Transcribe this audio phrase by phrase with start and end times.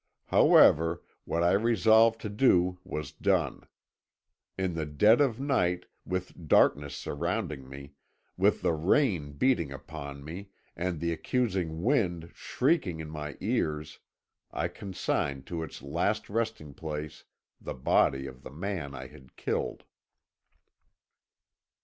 [0.29, 3.67] "However, what I resolved to do was done.
[4.57, 7.93] In the dead of night, with darkness surrounding me,
[8.35, 13.99] with the rain beating upon me, and the accusing wind shrieking in my ears,
[14.49, 17.25] I consigned to its last resting place
[17.61, 19.83] the body of the man I had killed.